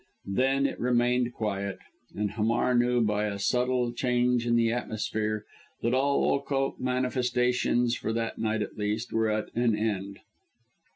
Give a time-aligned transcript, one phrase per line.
[0.33, 1.77] Then it remained quiet,
[2.15, 5.45] and Hamar knew, by a subtle change in the atmosphere,
[5.83, 10.17] that all occult manifestations for that night at least were at an end.